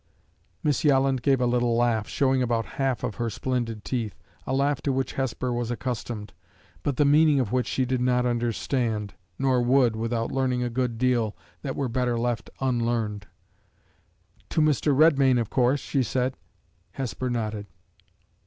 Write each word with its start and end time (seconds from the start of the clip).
Miss 0.63 0.83
Yolland 0.83 1.21
gave 1.21 1.39
a 1.39 1.45
little 1.45 1.77
laugh, 1.77 2.07
showing 2.07 2.41
about 2.41 2.63
the 2.63 2.69
half 2.71 3.03
of 3.03 3.17
her 3.17 3.29
splendid 3.29 3.85
teeth 3.85 4.15
a 4.47 4.53
laugh 4.55 4.81
to 4.81 4.91
which 4.91 5.13
Hesper 5.13 5.53
was 5.53 5.69
accustomed, 5.69 6.33
but 6.81 6.97
the 6.97 7.05
meaning 7.05 7.39
of 7.39 7.51
which 7.51 7.67
she 7.67 7.85
did 7.85 8.01
not 8.01 8.25
understand 8.25 9.13
nor 9.37 9.61
would, 9.61 9.95
without 9.95 10.31
learning 10.31 10.63
a 10.63 10.71
good 10.71 10.97
deal 10.97 11.37
that 11.61 11.75
were 11.75 11.87
better 11.87 12.17
left 12.17 12.49
unlearned. 12.59 13.27
"To 14.49 14.59
Mr. 14.59 14.91
Redmain, 14.97 15.37
of 15.39 15.51
course!" 15.51 15.79
she 15.81 16.01
said. 16.01 16.33
Hesper 16.93 17.29
nodded. 17.29 17.67